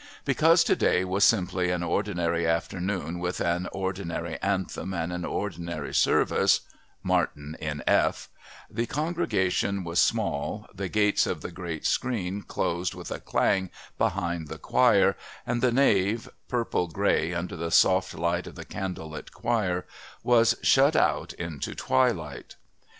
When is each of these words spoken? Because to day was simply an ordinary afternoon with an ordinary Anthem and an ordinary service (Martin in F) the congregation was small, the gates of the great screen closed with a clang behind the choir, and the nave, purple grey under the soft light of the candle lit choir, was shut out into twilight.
Because 0.25 0.63
to 0.63 0.75
day 0.75 1.05
was 1.05 1.23
simply 1.23 1.69
an 1.69 1.83
ordinary 1.83 2.47
afternoon 2.47 3.19
with 3.19 3.39
an 3.39 3.67
ordinary 3.71 4.41
Anthem 4.41 4.95
and 4.95 5.13
an 5.13 5.23
ordinary 5.23 5.93
service 5.93 6.61
(Martin 7.03 7.55
in 7.61 7.83
F) 7.85 8.27
the 8.67 8.87
congregation 8.87 9.83
was 9.83 10.01
small, 10.01 10.65
the 10.73 10.89
gates 10.89 11.27
of 11.27 11.41
the 11.41 11.51
great 11.51 11.85
screen 11.85 12.41
closed 12.41 12.95
with 12.95 13.11
a 13.11 13.19
clang 13.19 13.69
behind 13.99 14.47
the 14.47 14.57
choir, 14.57 15.15
and 15.45 15.61
the 15.61 15.71
nave, 15.71 16.27
purple 16.47 16.87
grey 16.87 17.31
under 17.35 17.55
the 17.55 17.69
soft 17.69 18.15
light 18.15 18.47
of 18.47 18.55
the 18.55 18.65
candle 18.65 19.11
lit 19.11 19.31
choir, 19.31 19.85
was 20.23 20.55
shut 20.63 20.95
out 20.95 21.31
into 21.33 21.75
twilight. 21.75 22.55